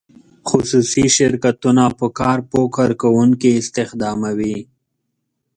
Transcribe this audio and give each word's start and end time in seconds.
خصوصي 0.49 1.05
شرکتونه 1.17 1.83
په 1.99 2.07
کار 2.19 2.37
پوه 2.49 2.67
کارکوونکي 2.77 3.49
استخداموي. 3.61 4.57